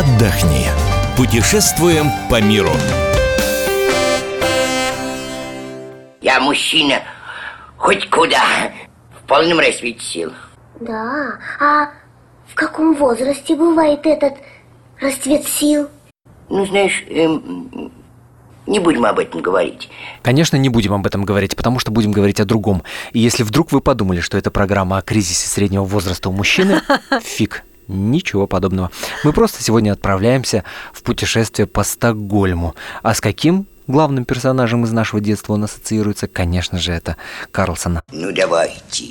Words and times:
отдохни. 0.00 0.66
Путешествуем 1.16 2.06
по 2.30 2.40
миру. 2.40 2.70
Я 6.22 6.40
мужчина 6.40 7.02
хоть 7.76 8.08
куда, 8.08 8.42
в 9.18 9.26
полном 9.26 9.58
расцвете 9.58 10.00
сил. 10.00 10.32
Да, 10.80 11.38
а 11.60 11.90
в 12.46 12.54
каком 12.54 12.94
возрасте 12.94 13.54
бывает 13.54 14.06
этот 14.06 14.34
расцвет 15.00 15.44
сил? 15.46 15.88
Ну, 16.48 16.64
знаешь, 16.64 17.04
эм, 17.08 17.92
не 18.66 18.78
будем 18.78 19.04
об 19.04 19.18
этом 19.18 19.42
говорить. 19.42 19.90
Конечно, 20.22 20.56
не 20.56 20.70
будем 20.70 20.94
об 20.94 21.06
этом 21.06 21.24
говорить, 21.24 21.56
потому 21.56 21.78
что 21.78 21.90
будем 21.90 22.12
говорить 22.12 22.40
о 22.40 22.46
другом. 22.46 22.82
И 23.12 23.18
если 23.18 23.42
вдруг 23.42 23.70
вы 23.72 23.82
подумали, 23.82 24.20
что 24.20 24.38
это 24.38 24.50
программа 24.50 24.98
о 24.98 25.02
кризисе 25.02 25.46
среднего 25.46 25.84
возраста 25.84 26.30
у 26.30 26.32
мужчины, 26.32 26.80
фиг. 27.22 27.64
Ничего 27.90 28.46
подобного. 28.46 28.92
Мы 29.24 29.32
просто 29.32 29.62
сегодня 29.64 29.90
отправляемся 29.90 30.62
в 30.92 31.02
путешествие 31.02 31.66
по 31.66 31.82
Стокгольму. 31.82 32.76
А 33.02 33.14
с 33.14 33.20
каким 33.20 33.66
главным 33.88 34.24
персонажем 34.24 34.84
из 34.84 34.92
нашего 34.92 35.20
детства 35.20 35.54
он 35.54 35.64
ассоциируется? 35.64 36.28
Конечно 36.28 36.78
же, 36.78 36.92
это 36.92 37.16
Карлсон. 37.50 38.00
Ну, 38.12 38.32
давайте. 38.32 39.06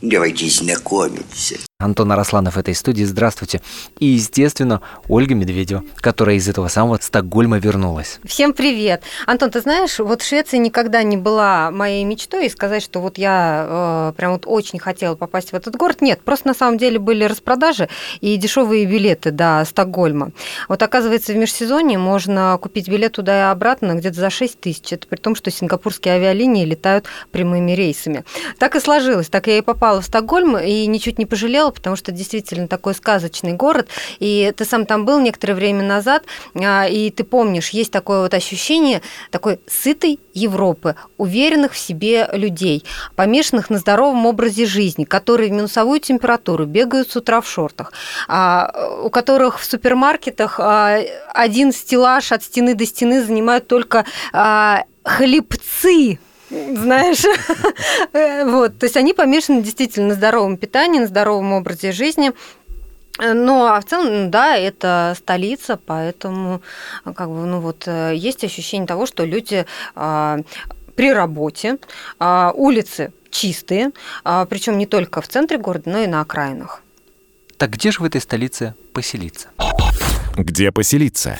Давайте 0.00 0.48
знакомиться. 0.48 1.56
Антон 1.84 2.10
Арасланов 2.12 2.56
этой 2.56 2.74
студии, 2.74 3.04
здравствуйте. 3.04 3.60
И, 3.98 4.06
естественно, 4.06 4.80
Ольга 5.06 5.34
Медведева, 5.34 5.82
которая 5.96 6.36
из 6.36 6.48
этого 6.48 6.68
самого 6.68 6.98
Стокгольма 7.00 7.58
вернулась. 7.58 8.20
Всем 8.24 8.54
привет. 8.54 9.02
Антон, 9.26 9.50
ты 9.50 9.60
знаешь, 9.60 9.98
вот 9.98 10.22
Швеция 10.22 10.58
никогда 10.58 11.02
не 11.02 11.18
была 11.18 11.70
моей 11.70 12.04
мечтой, 12.04 12.46
и 12.46 12.48
сказать, 12.48 12.82
что 12.82 13.00
вот 13.00 13.18
я 13.18 13.66
э, 13.68 14.12
прям 14.16 14.32
вот 14.32 14.44
очень 14.46 14.78
хотела 14.78 15.14
попасть 15.14 15.50
в 15.50 15.54
этот 15.54 15.76
город, 15.76 16.00
нет, 16.00 16.22
просто 16.22 16.48
на 16.48 16.54
самом 16.54 16.78
деле 16.78 16.98
были 16.98 17.24
распродажи 17.24 17.88
и 18.20 18.36
дешевые 18.36 18.86
билеты 18.86 19.30
до 19.30 19.62
Стокгольма. 19.66 20.30
Вот 20.68 20.82
оказывается, 20.82 21.34
в 21.34 21.36
межсезонье 21.36 21.98
можно 21.98 22.56
купить 22.62 22.88
билет 22.88 23.12
туда 23.12 23.48
и 23.48 23.50
обратно 23.50 23.92
где-то 23.94 24.20
за 24.20 24.30
6 24.30 24.58
тысяч, 24.58 24.92
это 24.92 25.06
при 25.06 25.16
том, 25.16 25.34
что 25.34 25.50
сингапурские 25.50 26.14
авиалинии 26.14 26.64
летают 26.64 27.06
прямыми 27.30 27.72
рейсами. 27.72 28.24
Так 28.58 28.74
и 28.74 28.80
сложилось, 28.80 29.28
так 29.28 29.48
я 29.48 29.58
и 29.58 29.60
попала 29.60 30.00
в 30.00 30.06
Стокгольм, 30.06 30.56
и 30.56 30.86
ничуть 30.86 31.18
не 31.18 31.26
пожалела, 31.26 31.63
потому 31.70 31.96
что 31.96 32.12
действительно 32.12 32.68
такой 32.68 32.94
сказочный 32.94 33.52
город, 33.52 33.88
и 34.18 34.52
ты 34.56 34.64
сам 34.64 34.86
там 34.86 35.04
был 35.04 35.20
некоторое 35.20 35.54
время 35.54 35.82
назад, 35.82 36.24
а, 36.54 36.86
и 36.86 37.10
ты 37.10 37.24
помнишь, 37.24 37.70
есть 37.70 37.92
такое 37.92 38.22
вот 38.22 38.34
ощущение 38.34 39.02
такой 39.30 39.60
сытой 39.66 40.20
Европы, 40.32 40.96
уверенных 41.16 41.72
в 41.72 41.78
себе 41.78 42.28
людей, 42.32 42.84
помешанных 43.14 43.70
на 43.70 43.78
здоровом 43.78 44.26
образе 44.26 44.66
жизни, 44.66 45.04
которые 45.04 45.50
в 45.50 45.52
минусовую 45.52 46.00
температуру 46.00 46.66
бегают 46.66 47.10
с 47.10 47.16
утра 47.16 47.40
в 47.40 47.48
шортах, 47.48 47.92
а, 48.28 48.98
у 49.02 49.10
которых 49.10 49.60
в 49.60 49.64
супермаркетах 49.64 50.58
а, 50.58 50.98
один 51.32 51.72
стеллаж 51.72 52.32
от 52.32 52.42
стены 52.42 52.74
до 52.74 52.86
стены 52.86 53.22
занимают 53.22 53.68
только 53.68 54.04
хлебцы, 55.04 56.18
знаешь. 56.74 57.22
вот, 58.50 58.78
то 58.78 58.84
есть 58.84 58.96
они 58.96 59.14
помешаны 59.14 59.62
действительно 59.62 60.08
на 60.08 60.14
здоровом 60.14 60.56
питании, 60.56 61.00
на 61.00 61.06
здоровом 61.06 61.52
образе 61.52 61.92
жизни. 61.92 62.32
Ну, 63.18 63.64
а 63.64 63.80
в 63.80 63.84
целом, 63.84 64.30
да, 64.30 64.56
это 64.56 65.14
столица, 65.16 65.76
поэтому 65.76 66.62
как 67.04 67.28
бы, 67.28 67.46
ну 67.46 67.60
вот, 67.60 67.86
есть 67.86 68.42
ощущение 68.42 68.88
того, 68.88 69.06
что 69.06 69.24
люди 69.24 69.66
а, 69.94 70.40
при 70.96 71.12
работе, 71.12 71.78
а, 72.18 72.52
улицы 72.54 73.12
чистые, 73.30 73.90
а, 74.24 74.46
причем 74.46 74.78
не 74.78 74.86
только 74.86 75.20
в 75.20 75.28
центре 75.28 75.58
города, 75.58 75.90
но 75.90 75.98
и 75.98 76.06
на 76.06 76.20
окраинах. 76.20 76.82
Так 77.56 77.70
где 77.70 77.90
же 77.90 78.00
в 78.00 78.04
этой 78.04 78.20
столице 78.20 78.74
поселиться? 78.92 79.48
Где 80.36 80.72
поселиться? 80.72 81.38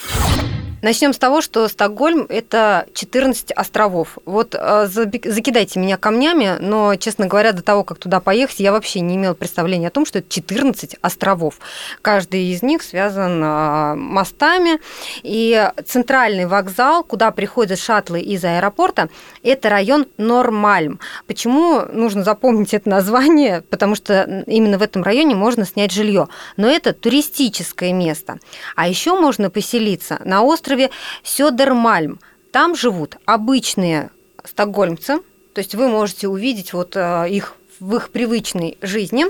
Начнем 0.85 1.15
с 1.15 1.19
того, 1.19 1.41
что 1.41 1.67
Стокгольм– 1.67 2.27
это 2.29 2.87
14 2.93 3.53
островов. 3.53 4.19
Вот 4.27 4.55
э, 4.55 4.87
закидайте 4.87 5.81
меня 5.81 5.97
камнями, 5.97 6.59
но, 6.61 6.95
честно 6.97 7.25
говоря, 7.25 7.53
до 7.53 7.63
того, 7.63 7.85
как 7.85 7.97
туда 7.97 8.21
поехать, 8.21 8.61
я 8.61 8.71
вообще 8.71 9.01
не 9.01 9.17
имела 9.17 9.33
представления 9.33 9.89
о 9.89 9.91
том, 9.91 10.05
что 10.05 10.19
это 10.19 10.29
14 10.29 10.97
островов. 11.01 11.55
Каждый 12.03 12.53
из 12.53 12.63
них 12.63 12.83
связан 12.83 13.43
э, 13.43 13.95
мостами. 13.95 14.79
И 15.23 15.71
центральный 15.87 16.45
вокзал, 16.45 17.03
куда 17.03 17.31
приходят 17.31 17.79
шаттлы 17.79 18.21
из 18.21 18.45
аэропорта, 18.45 19.09
это 19.45 19.69
район 19.69 20.07
Нормальм. 20.17 20.99
Почему 21.27 21.83
нужно 21.93 22.25
запомнить 22.25 22.75
это 22.75 22.89
название? 22.89 23.63
Потому 23.63 23.95
что 23.95 24.45
именно 24.47 24.79
в 24.79 24.83
этом 24.83 25.03
районе 25.03 25.35
можно 25.35 25.65
снять 25.65 25.93
жилье. 25.93 26.29
Но 26.57 26.69
это 26.69 26.93
туристическое 26.93 27.93
место. 27.93 28.39
А 28.75 28.89
еще 28.89 29.19
можно 29.19 29.51
поселиться 29.51 30.21
на 30.25 30.43
острове 30.43 30.91
Сёдермальм. 31.23 32.19
Там 32.51 32.75
живут 32.75 33.17
обычные 33.25 34.11
стокгольмцы, 34.45 35.19
то 35.55 35.59
есть 35.61 35.75
вы 35.75 35.89
можете 35.89 36.29
увидеть 36.29 36.73
вот 36.73 36.97
э, 36.97 37.27
их 37.31 37.55
в 37.81 37.97
их 37.97 38.11
привычной 38.11 38.79
жизни, 38.83 39.27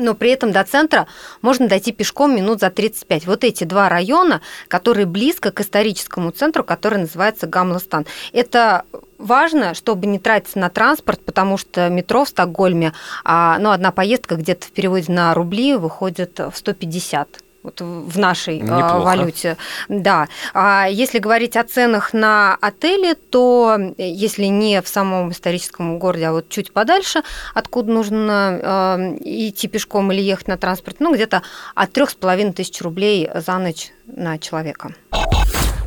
но 0.00 0.14
при 0.14 0.30
этом 0.30 0.50
до 0.50 0.64
центра 0.64 1.06
можно 1.42 1.68
дойти 1.68 1.92
пешком 1.92 2.34
минут 2.34 2.60
за 2.60 2.70
35. 2.70 3.26
Вот 3.26 3.44
эти 3.44 3.64
два 3.64 3.88
района, 3.88 4.40
которые 4.68 5.06
близко 5.06 5.52
к 5.52 5.60
историческому 5.60 6.30
центру, 6.30 6.64
который 6.64 6.98
называется 6.98 7.46
Гамластан. 7.46 8.06
Это 8.32 8.84
важно, 9.18 9.74
чтобы 9.74 10.06
не 10.06 10.18
тратиться 10.18 10.58
на 10.58 10.70
транспорт, 10.70 11.20
потому 11.24 11.56
что 11.56 11.88
метро 11.88 12.24
в 12.24 12.28
Стокгольме, 12.28 12.92
а, 13.24 13.58
ну, 13.58 13.70
одна 13.70 13.92
поездка 13.92 14.36
где-то 14.36 14.66
в 14.66 14.72
переводе 14.72 15.12
на 15.12 15.34
рубли 15.34 15.76
выходит 15.76 16.38
в 16.38 16.52
150 16.54 17.28
вот 17.62 17.80
в 17.80 18.18
нашей 18.18 18.60
а, 18.60 18.62
Неплохо. 18.62 19.00
валюте. 19.00 19.56
Да. 19.88 20.28
А 20.54 20.86
если 20.90 21.18
говорить 21.18 21.56
о 21.56 21.64
ценах 21.64 22.12
на 22.12 22.56
отели, 22.60 23.14
то 23.14 23.78
если 23.98 24.44
не 24.46 24.80
в 24.82 24.88
самом 24.88 25.32
историческом 25.32 25.98
городе, 25.98 26.26
а 26.26 26.32
вот 26.32 26.48
чуть 26.48 26.72
подальше, 26.72 27.22
откуда 27.54 27.92
нужно 27.92 28.58
э, 28.62 29.18
идти 29.20 29.68
пешком 29.68 30.10
или 30.12 30.20
ехать 30.20 30.48
на 30.48 30.56
транспорт, 30.56 30.96
ну 31.00 31.14
где-то 31.14 31.42
от 31.74 31.92
трех 31.92 32.10
с 32.10 32.14
половиной 32.14 32.52
тысяч 32.52 32.80
рублей 32.80 33.28
за 33.34 33.58
ночь 33.58 33.92
на 34.06 34.38
человека. 34.38 34.94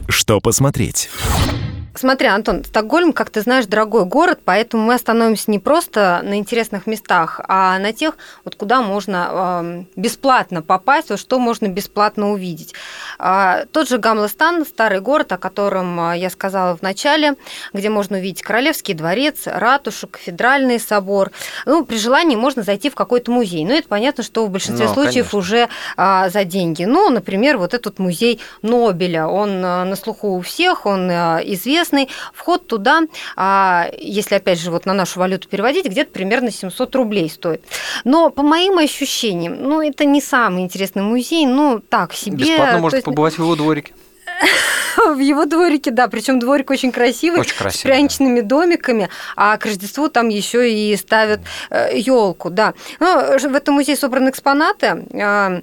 Что 0.07 0.39
посмотреть? 0.39 1.09
Смотри, 1.95 2.27
Антон, 2.27 2.63
Стокгольм, 2.63 3.13
как 3.13 3.29
ты 3.29 3.41
знаешь, 3.41 3.67
дорогой 3.67 4.05
город, 4.05 4.39
поэтому 4.43 4.83
мы 4.83 4.95
остановимся 4.95 5.51
не 5.51 5.59
просто 5.59 6.21
на 6.23 6.39
интересных 6.39 6.87
местах, 6.87 7.39
а 7.47 7.77
на 7.77 7.93
тех, 7.93 8.17
вот 8.43 8.55
куда 8.55 8.81
можно 8.81 9.85
э, 9.95 9.99
бесплатно 9.99 10.63
попасть, 10.63 11.11
вот 11.11 11.19
что 11.19 11.37
можно 11.37 11.67
бесплатно 11.67 12.31
увидеть. 12.31 12.73
Э, 13.19 13.65
тот 13.71 13.87
же 13.87 13.99
Гамлестан, 13.99 14.65
старый 14.65 15.01
город, 15.01 15.33
о 15.33 15.37
котором 15.37 15.99
а, 15.99 16.17
я 16.17 16.31
сказала 16.31 16.75
в 16.75 16.81
начале, 16.81 17.35
где 17.73 17.89
можно 17.89 18.17
увидеть 18.17 18.41
Королевский 18.41 18.95
дворец, 18.95 19.43
ратушу, 19.45 20.07
кафедральный 20.07 20.79
собор. 20.79 21.31
Ну, 21.67 21.85
при 21.85 21.97
желании 21.97 22.35
можно 22.35 22.63
зайти 22.63 22.89
в 22.89 22.95
какой-то 22.95 23.29
музей. 23.29 23.65
Но 23.65 23.73
это 23.73 23.87
понятно, 23.87 24.23
что 24.23 24.47
в 24.47 24.49
большинстве 24.49 24.87
ну, 24.87 24.93
случаев 24.95 25.29
конечно. 25.29 25.37
уже 25.37 25.69
э, 25.95 26.29
за 26.31 26.43
деньги. 26.43 26.85
Ну, 26.85 27.11
например, 27.11 27.59
вот 27.59 27.75
этот 27.75 27.99
музей 27.99 28.39
Нобеля, 28.63 29.27
он 29.27 29.61
на 29.61 29.95
слуху 29.95 30.37
у 30.37 30.41
всех, 30.41 30.87
он 30.87 31.11
известен 31.11 31.82
известный. 31.83 32.09
Вход 32.33 32.67
туда, 32.67 33.03
а, 33.35 33.89
если 33.97 34.35
опять 34.35 34.59
же 34.59 34.71
вот 34.71 34.85
на 34.85 34.93
нашу 34.93 35.19
валюту 35.19 35.47
переводить, 35.47 35.85
где-то 35.85 36.11
примерно 36.11 36.51
700 36.51 36.95
рублей 36.95 37.29
стоит. 37.29 37.63
Но 38.03 38.29
по 38.29 38.43
моим 38.43 38.77
ощущениям, 38.77 39.61
ну 39.61 39.81
это 39.81 40.05
не 40.05 40.21
самый 40.21 40.63
интересный 40.63 41.03
музей, 41.03 41.45
ну 41.45 41.79
так 41.79 42.13
себе. 42.13 42.37
Бесплатно 42.37 42.79
может 42.79 42.93
есть... 42.95 43.05
побывать 43.05 43.35
в 43.35 43.39
его 43.39 43.55
дворике 43.55 43.93
в 45.05 45.19
его 45.19 45.45
дворике, 45.45 45.91
да, 45.91 46.07
причем 46.07 46.39
дворик 46.39 46.69
очень 46.69 46.91
красивый, 46.91 47.41
очень 47.41 47.55
красивый 47.55 47.79
с 47.79 47.83
пряничными 47.83 48.41
да. 48.41 48.47
домиками, 48.47 49.09
а 49.35 49.57
к 49.57 49.65
Рождеству 49.65 50.09
там 50.09 50.29
еще 50.29 50.71
и 50.71 50.95
ставят 50.95 51.41
елку, 51.93 52.49
э, 52.49 52.51
да. 52.51 52.73
Ну, 52.99 53.37
в 53.37 53.55
этом 53.55 53.75
музее 53.75 53.95
собраны 53.95 54.29
экспонаты 54.29 55.05
а, 55.13 55.61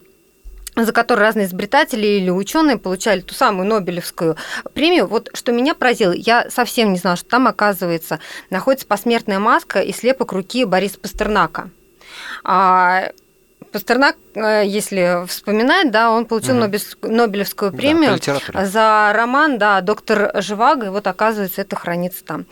за 0.76 0.92
который 0.92 1.20
разные 1.20 1.46
изобретатели 1.46 2.06
или 2.06 2.30
ученые 2.30 2.78
получали 2.78 3.20
ту 3.20 3.34
самую 3.34 3.68
Нобелевскую 3.68 4.36
премию. 4.74 5.06
Вот 5.06 5.30
что 5.34 5.52
меня 5.52 5.74
поразило, 5.74 6.12
я 6.12 6.48
совсем 6.50 6.92
не 6.92 6.98
знала, 6.98 7.16
что 7.16 7.28
там, 7.28 7.46
оказывается, 7.46 8.20
находится 8.50 8.86
посмертная 8.86 9.38
маска 9.38 9.80
и 9.80 9.92
слепок 9.92 10.32
руки 10.32 10.64
Бориса 10.64 10.98
Пастернака. 10.98 11.70
А 12.44 13.10
Пастернак, 13.72 14.16
если 14.34 15.26
вспоминать, 15.26 15.90
да, 15.90 16.10
он 16.10 16.26
получил 16.26 16.56
угу. 16.56 16.68
Нобелевскую 17.02 17.72
премию 17.72 18.18
да, 18.24 18.66
за 18.66 19.12
роман, 19.14 19.58
да, 19.58 19.80
«Доктор 19.80 20.32
Живаго», 20.40 20.86
и 20.86 20.90
вот, 20.90 21.06
оказывается, 21.06 21.60
это 21.60 21.76
хранится 21.76 22.24
там. 22.24 22.46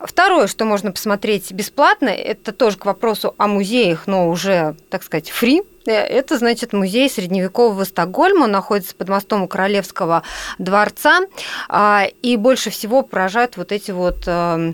Второе, 0.00 0.46
что 0.46 0.64
можно 0.64 0.92
посмотреть 0.92 1.52
бесплатно, 1.52 2.08
это 2.08 2.52
тоже 2.52 2.76
к 2.76 2.84
вопросу 2.84 3.34
о 3.38 3.46
музеях, 3.46 4.06
но 4.06 4.28
уже, 4.28 4.76
так 4.90 5.02
сказать, 5.02 5.30
фри, 5.30 5.62
Э, 5.86 5.92
Это, 5.92 6.38
значит, 6.38 6.72
музей 6.72 7.08
средневекового 7.10 7.84
Стокгольма. 7.84 8.44
Он 8.44 8.50
находится 8.50 8.94
под 8.94 9.08
мостом 9.08 9.42
у 9.42 9.48
Королевского 9.48 10.22
дворца. 10.58 11.20
А, 11.68 12.06
И 12.22 12.36
больше 12.36 12.70
всего 12.70 13.02
поражают 13.02 13.56
вот 13.56 13.72
эти 13.72 13.90
вот 13.90 14.24
э, 14.26 14.72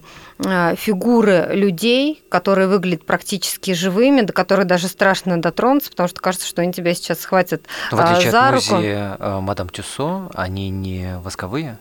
фигуры 0.76 1.48
людей, 1.52 2.22
которые 2.28 2.66
выглядят 2.66 3.04
практически 3.04 3.74
живыми, 3.74 4.22
до 4.22 4.32
которых 4.32 4.66
даже 4.66 4.88
страшно 4.88 5.40
дотронуться, 5.40 5.90
потому 5.90 6.08
что 6.08 6.20
кажется, 6.20 6.39
что 6.46 6.62
они 6.62 6.72
тебя 6.72 6.94
сейчас 6.94 7.20
схватят 7.20 7.62
В 7.90 7.98
отличие 8.00 8.28
а, 8.28 8.32
за 8.32 8.48
от 8.48 8.54
руку. 8.54 8.74
музея 8.76 9.16
э, 9.18 9.40
Мадам 9.40 9.68
Тюссо, 9.68 10.30
они 10.34 10.70
не 10.70 11.18
восковые. 11.22 11.78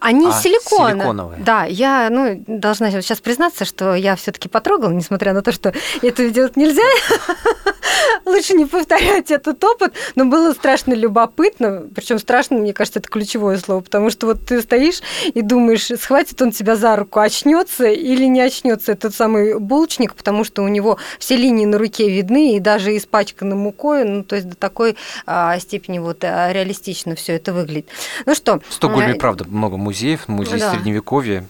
Они 0.00 0.26
А, 0.28 0.32
силиконы. 0.32 0.94
силиконовые. 0.94 1.40
Да, 1.42 1.64
я 1.64 2.08
ну, 2.10 2.42
должна 2.46 2.90
сейчас 2.90 3.20
признаться, 3.20 3.64
что 3.64 3.94
я 3.94 4.16
все-таки 4.16 4.48
потрогала, 4.48 4.90
несмотря 4.90 5.32
на 5.32 5.42
то, 5.42 5.52
что 5.52 5.72
это 6.02 6.28
делать 6.30 6.56
нельзя. 6.56 6.82
Лучше 8.24 8.54
не 8.54 8.66
повторять 8.66 9.30
этот 9.30 9.62
опыт, 9.62 9.94
но 10.14 10.24
было 10.24 10.52
страшно 10.52 10.94
любопытно. 10.94 11.84
Причем 11.94 12.18
страшно, 12.18 12.56
мне 12.58 12.72
кажется, 12.72 12.98
это 12.98 13.08
ключевое 13.08 13.58
слово, 13.58 13.80
потому 13.80 14.10
что 14.10 14.26
вот 14.26 14.44
ты 14.44 14.60
стоишь 14.62 15.00
и 15.32 15.42
думаешь, 15.42 15.86
схватит 15.86 16.40
он 16.42 16.52
тебя 16.52 16.76
за 16.76 16.96
руку, 16.96 17.20
очнется 17.20 17.86
или 17.86 18.24
не 18.24 18.40
очнется 18.40 18.92
этот 18.92 19.14
самый 19.14 19.58
булочник, 19.58 20.14
потому 20.14 20.44
что 20.44 20.62
у 20.62 20.68
него 20.68 20.98
все 21.18 21.36
линии 21.36 21.66
на 21.66 21.78
руке 21.78 22.08
видны 22.08 22.56
и 22.56 22.60
даже 22.60 22.96
испачканы 22.96 23.54
мукой, 23.54 24.04
ну 24.04 24.24
то 24.24 24.36
есть 24.36 24.48
до 24.48 24.56
такой 24.56 24.96
а, 25.26 25.58
степени 25.58 25.98
вот 25.98 26.24
а, 26.24 26.52
реалистично 26.52 27.14
все 27.14 27.34
это 27.34 27.52
выглядит. 27.52 27.88
Ну 28.26 28.34
что, 28.34 28.60
В 28.68 28.74
Стокгольме, 28.74 29.12
э, 29.12 29.18
правда, 29.18 29.44
много 29.48 29.76
музеев, 29.76 30.28
музей 30.28 30.58
Да. 30.60 30.72
средневековья 30.72 31.46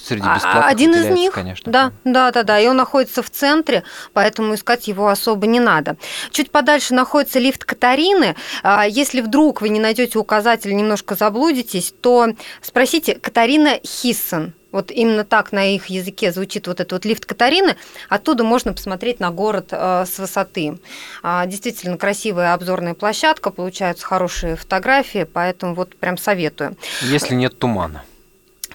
среди 0.00 0.26
а- 0.26 0.34
бесплатных 0.34 0.66
Один 0.66 0.94
из 0.94 1.06
них, 1.06 1.32
конечно. 1.32 1.70
да, 1.70 1.92
да, 2.04 2.30
да, 2.30 2.42
да, 2.42 2.60
и 2.60 2.66
он 2.66 2.76
находится 2.76 3.22
в 3.22 3.30
центре, 3.30 3.84
поэтому 4.12 4.54
искать 4.54 4.88
его 4.88 5.08
особо 5.08 5.46
не 5.46 5.60
надо. 5.60 5.96
Чуть 6.30 6.50
подальше 6.50 6.94
находится 6.94 7.38
лифт 7.38 7.64
Катарины. 7.64 8.34
А, 8.62 8.86
Если 8.86 9.20
вдруг 9.20 9.60
вы 9.60 9.68
не 9.68 9.80
найдете 9.80 10.18
указатель, 10.18 10.74
немножко 10.74 11.14
заблудитесь, 11.14 11.94
то 12.00 12.28
спросите 12.60 13.14
Катарина 13.14 13.78
Хиссен. 13.84 14.54
Вот 14.72 14.90
именно 14.90 15.22
так 15.24 15.52
на 15.52 15.72
их 15.72 15.86
языке 15.86 16.32
звучит 16.32 16.66
вот 16.66 16.80
этот 16.80 16.90
вот 16.92 17.04
лифт 17.04 17.24
Катарины. 17.26 17.76
Оттуда 18.08 18.42
можно 18.42 18.72
посмотреть 18.72 19.20
на 19.20 19.30
город 19.30 19.68
с 19.72 20.18
высоты. 20.18 20.80
А, 21.22 21.46
Действительно 21.46 21.96
красивая 21.96 22.54
обзорная 22.54 22.94
площадка, 22.94 23.50
получаются 23.50 24.04
хорошие 24.04 24.56
фотографии, 24.56 25.28
поэтому 25.32 25.74
вот 25.74 25.94
прям 25.94 26.18
советую. 26.18 26.76
Если 27.02 27.34
нет 27.36 27.56
тумана. 27.58 28.02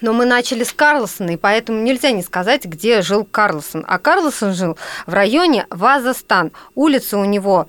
Но 0.01 0.13
мы 0.13 0.25
начали 0.25 0.63
с 0.63 0.71
Карлсона, 0.71 1.31
и 1.31 1.37
поэтому 1.37 1.81
нельзя 1.81 2.11
не 2.11 2.23
сказать, 2.23 2.65
где 2.65 3.01
жил 3.01 3.25
Карлсон. 3.25 3.85
А 3.87 3.99
Карлсон 3.99 4.53
жил 4.53 4.77
в 5.05 5.13
районе 5.13 5.67
Вазастан. 5.69 6.51
Улица 6.75 7.17
у 7.17 7.25
него, 7.25 7.67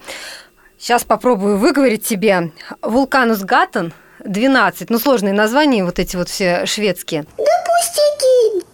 сейчас 0.78 1.04
попробую 1.04 1.58
выговорить 1.58 2.04
тебе, 2.04 2.52
Вулканус 2.82 3.40
Гаттен, 3.40 3.92
12. 4.24 4.90
Ну, 4.90 4.98
сложные 4.98 5.32
названия, 5.32 5.84
вот 5.84 5.98
эти 5.98 6.16
вот 6.16 6.28
все 6.28 6.66
шведские. 6.66 7.24
Да 7.36 7.44
пустяки. 7.66 8.66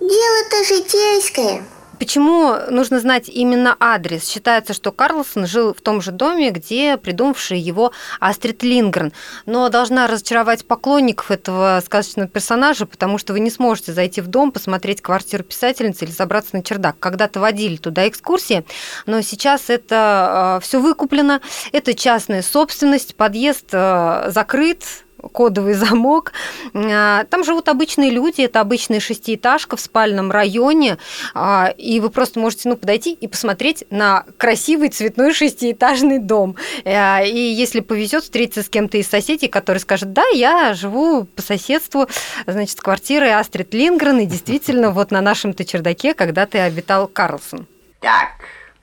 Дело-то 0.00 0.64
житейское. 0.64 1.62
Почему 1.98 2.54
нужно 2.70 3.00
знать 3.00 3.28
именно 3.28 3.76
адрес? 3.80 4.28
Считается, 4.28 4.72
что 4.72 4.92
Карлсон 4.92 5.46
жил 5.46 5.74
в 5.74 5.80
том 5.80 6.00
же 6.00 6.12
доме, 6.12 6.50
где 6.50 6.96
придумавший 6.96 7.58
его 7.58 7.92
Астрид 8.20 8.62
Лингрен. 8.62 9.12
Но 9.46 9.68
должна 9.68 10.06
разочаровать 10.06 10.66
поклонников 10.66 11.30
этого 11.30 11.82
сказочного 11.84 12.28
персонажа, 12.28 12.86
потому 12.86 13.18
что 13.18 13.32
вы 13.32 13.40
не 13.40 13.50
сможете 13.50 13.92
зайти 13.92 14.20
в 14.20 14.28
дом, 14.28 14.52
посмотреть 14.52 15.02
квартиру 15.02 15.42
писательницы 15.42 16.04
или 16.04 16.12
забраться 16.12 16.56
на 16.56 16.62
чердак. 16.62 16.98
Когда-то 17.00 17.40
водили 17.40 17.76
туда 17.76 18.06
экскурсии, 18.06 18.64
но 19.06 19.20
сейчас 19.20 19.68
это 19.68 20.60
все 20.62 20.80
выкуплено, 20.80 21.40
это 21.72 21.94
частная 21.94 22.42
собственность, 22.42 23.16
подъезд 23.16 23.70
э, 23.72 24.30
закрыт, 24.30 24.84
кодовый 25.32 25.74
замок. 25.74 26.32
А, 26.74 27.24
Там 27.24 27.44
живут 27.44 27.68
обычные 27.68 28.10
люди, 28.10 28.42
это 28.42 28.60
обычная 28.60 29.00
шестиэтажка 29.00 29.76
в 29.76 29.80
спальном 29.80 30.30
районе, 30.30 30.98
а, 31.34 31.72
и 31.76 32.00
вы 32.00 32.10
просто 32.10 32.40
можете 32.40 32.68
ну, 32.68 32.76
подойти 32.76 33.12
и 33.12 33.28
посмотреть 33.28 33.84
на 33.90 34.24
красивый 34.36 34.88
цветной 34.88 35.32
шестиэтажный 35.32 36.18
дом. 36.18 36.56
А, 36.84 37.22
И 37.22 37.38
если 37.38 37.80
повезет, 37.80 38.24
встретиться 38.24 38.62
с 38.62 38.68
кем-то 38.68 38.98
из 38.98 39.08
соседей, 39.08 39.48
который 39.48 39.78
скажет, 39.78 40.12
да, 40.12 40.26
я 40.32 40.74
живу 40.74 41.24
по 41.24 41.42
соседству, 41.42 42.06
значит, 42.46 42.78
с 42.78 42.80
квартирой 42.80 43.34
Астрид 43.34 43.74
Лингрен, 43.74 44.18
и 44.20 44.26
действительно, 44.26 44.90
вот 44.90 45.10
на 45.10 45.20
нашем-то 45.20 45.64
чердаке 45.64 46.14
когда-то 46.14 46.64
обитал 46.64 47.08
Карлсон. 47.08 47.66
Так, 48.00 48.28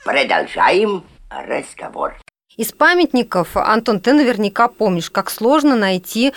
продолжаем 0.03 1.03
разговор. 1.29 2.15
Из 2.57 2.71
памятников, 2.71 3.57
Антон, 3.57 3.99
ты 3.99 4.13
наверняка 4.13 4.69
помнишь, 4.69 5.09
как 5.09 5.29
сложно 5.29 5.75
найти 5.75 6.33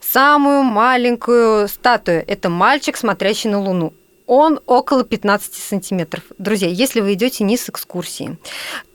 самую 0.00 0.64
маленькую 0.64 1.68
статую. 1.68 2.24
Это 2.26 2.48
мальчик, 2.48 2.96
смотрящий 2.96 3.48
на 3.50 3.60
Луну. 3.60 3.92
Он 4.26 4.60
около 4.66 5.04
15 5.04 5.54
сантиметров. 5.54 6.24
Друзья, 6.38 6.68
если 6.68 7.00
вы 7.00 7.14
идете 7.14 7.44
не 7.44 7.56
с 7.56 7.68
экскурсии, 7.68 8.36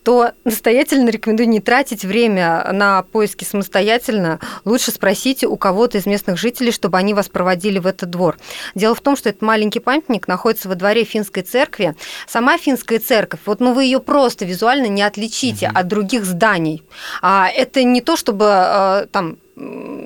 то 0.03 0.31
настоятельно 0.43 1.09
рекомендую 1.09 1.47
не 1.47 1.59
тратить 1.59 2.03
время 2.03 2.67
на 2.71 3.03
поиски 3.03 3.43
самостоятельно. 3.43 4.39
Лучше 4.65 4.91
спросите 4.91 5.47
у 5.47 5.57
кого-то 5.57 5.99
из 5.99 6.05
местных 6.05 6.37
жителей, 6.37 6.71
чтобы 6.71 6.97
они 6.97 7.13
вас 7.13 7.29
проводили 7.29 7.79
в 7.79 7.87
этот 7.87 8.09
двор. 8.09 8.37
Дело 8.75 8.95
в 8.95 9.01
том, 9.01 9.15
что 9.15 9.29
этот 9.29 9.41
маленький 9.41 9.79
памятник 9.79 10.27
находится 10.27 10.67
во 10.67 10.75
дворе 10.75 11.03
финской 11.03 11.43
церкви. 11.43 11.95
Сама 12.27 12.57
финская 12.57 12.99
церковь, 12.99 13.41
вот 13.45 13.59
ну 13.59 13.73
вы 13.73 13.85
ее 13.85 13.99
просто 13.99 14.43
визуально 14.43 14.87
не 14.87 15.03
отличите 15.03 15.67
от 15.67 15.87
других 15.87 16.25
зданий. 16.25 16.83
А 17.21 17.47
это 17.47 17.83
не 17.83 18.01
то, 18.01 18.17
чтобы 18.17 18.45
э, 18.49 19.05
там 19.11 19.37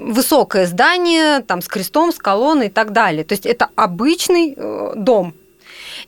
высокое 0.06 0.66
здание, 0.66 1.42
там 1.42 1.62
с 1.62 1.68
крестом, 1.68 2.12
с 2.12 2.18
колонной 2.18 2.68
и 2.68 2.70
так 2.70 2.92
далее. 2.92 3.24
То 3.24 3.34
есть 3.34 3.46
это 3.46 3.70
обычный 3.76 4.54
э, 4.56 4.94
дом. 4.96 5.34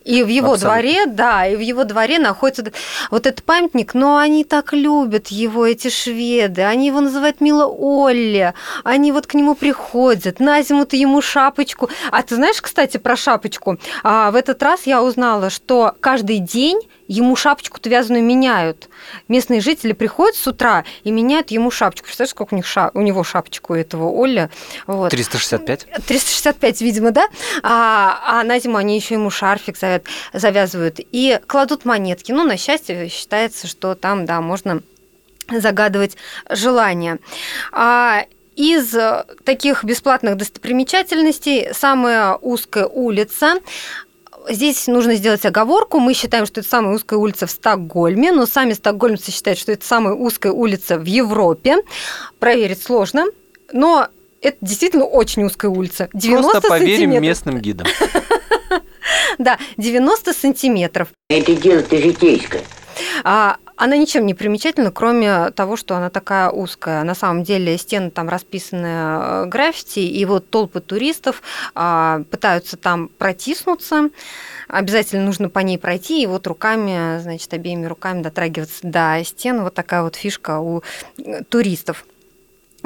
И 0.03 0.23
в 0.23 0.27
его 0.27 0.53
Абсолютно. 0.53 0.69
дворе, 0.69 1.05
да, 1.05 1.47
и 1.47 1.55
в 1.55 1.59
его 1.59 1.83
дворе 1.83 2.19
находится 2.19 2.71
вот 3.11 3.25
этот 3.25 3.44
памятник, 3.44 3.94
но 3.94 4.17
они 4.17 4.44
так 4.44 4.73
любят 4.73 5.27
его, 5.27 5.65
эти 5.65 5.89
шведы, 5.89 6.61
они 6.61 6.88
его 6.88 7.01
называют 7.01 7.41
Мила 7.41 7.65
Олли, 7.65 8.53
они 8.83 9.11
вот 9.11 9.27
к 9.27 9.33
нему 9.33 9.55
приходят, 9.55 10.39
на 10.39 10.61
зиму-то 10.61 10.95
ему 10.95 11.21
шапочку. 11.21 11.89
А 12.11 12.21
ты 12.23 12.35
знаешь, 12.35 12.61
кстати, 12.61 12.97
про 12.97 13.15
шапочку? 13.15 13.77
А, 14.03 14.31
в 14.31 14.35
этот 14.35 14.61
раз 14.63 14.85
я 14.85 15.03
узнала, 15.03 15.49
что 15.49 15.94
каждый 15.99 16.39
день 16.39 16.79
ему 17.07 17.36
шапочку-то 17.36 17.89
вязаную 17.89 18.24
меняют. 18.24 18.89
Местные 19.27 19.62
жители 19.62 19.94
приходят 19.94 20.36
с 20.36 20.45
утра 20.48 20.83
и 21.04 21.12
меняют 21.12 21.51
ему 21.51 21.71
шапочку. 21.71 22.06
Представляешь, 22.06 22.31
сколько 22.31 22.54
у, 22.54 22.57
них 22.57 22.65
ша- 22.65 22.92
у 22.94 23.01
него 23.01 23.24
шапочку 23.24 23.74
у 23.74 23.75
этого 23.75 24.09
Олля? 24.09 24.50
Вот. 24.86 25.09
365? 25.11 25.87
365, 26.06 26.81
видимо, 26.81 27.11
да? 27.11 27.28
А, 27.64 28.19
а 28.40 28.44
на 28.44 28.59
зиму 28.59 28.78
они 28.78 28.95
еще 28.95 29.16
ему 29.16 29.30
шарфик 29.30 29.76
завя- 29.78 30.04
завязывают 30.33 30.99
и 30.99 31.40
кладут 31.47 31.85
монетки. 31.85 32.31
Ну, 32.31 32.44
на 32.44 32.57
счастье, 32.57 33.09
считается, 33.09 33.68
что 33.68 33.95
там, 33.95 34.26
да, 34.26 34.42
можно 34.42 34.81
загадывать 35.49 36.18
желания. 36.49 37.19
А, 37.71 38.26
из 38.56 38.95
таких 39.45 39.83
бесплатных 39.83 40.35
достопримечательностей 40.35 41.73
самая 41.73 42.33
узкая 42.35 42.87
улица 42.87 43.56
Здесь 44.49 44.87
нужно 44.87 45.16
сделать 45.16 45.45
оговорку. 45.45 45.99
Мы 45.99 46.13
считаем, 46.13 46.45
что 46.45 46.61
это 46.61 46.69
самая 46.69 46.95
узкая 46.95 47.19
улица 47.19 47.47
в 47.47 47.51
Стокгольме, 47.51 48.31
но 48.31 48.45
сами 48.45 48.73
стокгольмцы 48.73 49.31
считают, 49.31 49.59
что 49.59 49.71
это 49.71 49.85
самая 49.85 50.13
узкая 50.13 50.51
улица 50.51 50.97
в 50.97 51.06
Европе. 51.06 51.77
Проверить 52.39 52.81
сложно, 52.81 53.25
но 53.73 54.07
это 54.42 54.57
действительно 54.61 55.06
очень 55.06 55.44
узкая 55.44 55.69
улица. 55.71 56.09
90 56.13 56.51
Просто 56.51 56.69
поверим 56.69 57.11
сантиметров. 57.11 57.21
местным 57.23 57.59
гидам. 57.59 57.87
Да, 59.37 59.57
90 59.77 60.33
сантиметров. 60.33 61.09
Это 61.30 61.54
дело-то 61.54 61.97
житейское. 61.97 62.63
А, 63.23 63.57
она 63.78 63.96
ничем 63.96 64.26
не 64.26 64.34
примечательна, 64.34 64.92
кроме 64.92 65.52
того, 65.52 65.78
что 65.78 65.96
она 65.96 66.10
такая 66.10 66.50
узкая. 66.50 67.04
На 67.04 67.14
самом 67.14 67.44
деле 67.44 67.78
стены 67.78 68.10
там 68.10 68.28
расписаны 68.28 68.88
э, 68.88 69.46
граффити, 69.46 70.00
и 70.00 70.26
вот 70.26 70.50
толпы 70.50 70.81
туристов 70.81 71.44
а, 71.76 72.24
пытаются 72.31 72.76
там 72.76 73.07
протиснуться. 73.07 74.10
Обязательно 74.68 75.26
нужно 75.26 75.50
по 75.50 75.60
ней 75.60 75.78
пройти, 75.78 76.24
и 76.24 76.26
вот 76.26 76.48
руками, 76.48 77.19
значит, 77.19 77.54
обеими 77.54 77.86
руками 77.86 78.24
дотрагиваться 78.24 78.80
до 78.81 79.22
стен. 79.24 79.62
Вот 79.62 79.76
такая 79.76 80.02
вот 80.02 80.16
фишка 80.16 80.60
у 80.60 80.81
э, 81.19 81.44
туристов. 81.44 82.06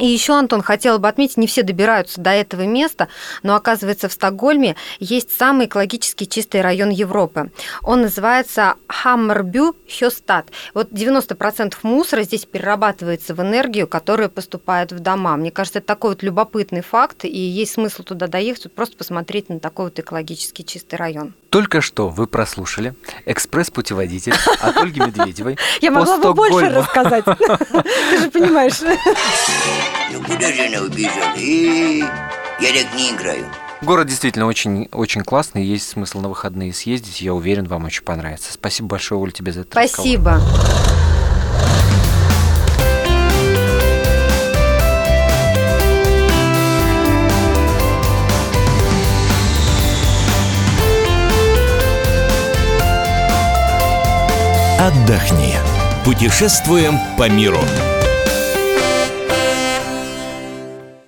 И 0.02 0.08
еще, 0.08 0.34
Антон, 0.34 0.64
хотела 0.64 0.98
бы 0.98 1.08
отметить, 1.08 1.38
не 1.38 1.46
все 1.46 1.62
добираются 1.62 2.20
до 2.20 2.32
этого 2.32 2.64
места, 2.64 3.08
но 3.44 3.54
оказывается 3.54 4.10
в 4.10 4.14
Стокгольме 4.14 4.76
есть 5.00 5.38
самый 5.38 5.68
экологически 5.68 6.24
чистый 6.24 6.62
район 6.62 6.90
Европы. 6.90 7.52
Он 7.84 8.02
называется 8.02 8.74
Хаммербю 8.88 9.76
Хёстад. 9.88 10.48
Вот 10.74 10.92
90% 10.92 11.76
мусора 11.84 12.24
здесь 12.24 12.46
перерабатывается 12.46 13.36
в 13.36 13.42
энергию, 13.42 13.88
которая 13.88 14.28
поступает 14.28 14.92
в 14.92 15.00
дома. 15.02 15.38
Мне 15.38 15.52
кажется, 15.52 15.78
это 15.78 15.90
такой 15.90 16.12
вот 16.12 16.24
любопытный 16.24 16.82
факт, 16.82 17.24
и 17.24 17.38
есть 17.38 17.74
смысл 17.74 18.02
туда 18.02 18.26
доехать, 18.26 18.74
просто 18.74 18.98
посмотреть 18.98 19.50
на 19.50 19.60
такой 19.60 19.86
вот 19.86 20.00
экологически 20.00 20.64
чистый 20.64 20.96
район. 20.96 21.36
Только 21.52 21.82
что 21.82 22.10
вы 22.10 22.26
прослушали 22.26 22.96
экспресс-путеводитель 23.28 24.34
от 24.62 24.78
Ольги 24.78 25.00
Медведевой. 25.00 25.60
Я 25.80 25.92
могла 25.92 26.18
бы 26.18 26.34
больше 26.34 26.70
рассказать. 26.70 27.26
Ты 28.10 28.18
же 28.18 28.32
понимаешь. 28.32 28.80
Ну 30.12 30.22
куда 30.24 30.52
же 30.52 30.66
она 30.66 30.82
убежала? 30.86 31.36
Э, 31.36 32.00
Я 32.60 32.84
так 32.84 32.94
не 32.96 33.12
играю. 33.12 33.46
Город 33.82 34.08
действительно 34.08 34.46
очень, 34.46 34.88
очень 34.92 35.24
классный, 35.24 35.64
есть 35.66 35.90
смысл 35.90 36.20
на 36.20 36.30
выходные 36.30 36.72
съездить, 36.72 37.22
я 37.22 37.34
уверен, 37.34 37.66
вам 37.66 37.86
очень 37.86 38.04
понравится. 38.04 38.54
Спасибо 38.54 38.90
большое, 38.90 39.20
Оль, 39.20 39.32
тебе 39.32 39.52
за 39.52 39.62
разговор. 39.62 39.90
Спасибо. 39.90 40.40
Отдохни. 54.80 55.56
Путешествуем 56.04 56.98
по 57.18 57.30
миру. 57.30 57.60